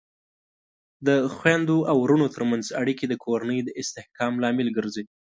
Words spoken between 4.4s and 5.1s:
لامل ګرځي.